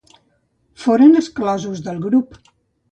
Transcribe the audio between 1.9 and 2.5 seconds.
del grup.